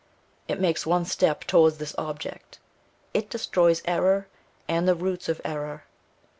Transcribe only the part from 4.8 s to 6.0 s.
the roots of error.